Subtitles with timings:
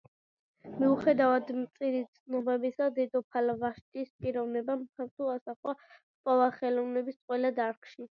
[0.75, 8.09] მიუხედავად მწირი ცნობებისა, დედოფალ ვაშტის პიროვნებამ ფართო ასახვა ჰპოვა ხელოვნების ყველა დარგში.